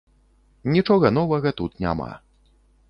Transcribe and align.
Нічога 0.75 1.11
новага 1.19 1.49
тут 1.61 1.71
няма. 1.87 2.11